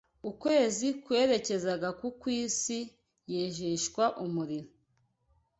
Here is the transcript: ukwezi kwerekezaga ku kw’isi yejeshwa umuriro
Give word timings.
ukwezi 0.29 0.87
kwerekezaga 1.03 1.89
ku 1.99 2.07
kw’isi 2.19 2.79
yejeshwa 3.31 4.03
umuriro 4.25 4.69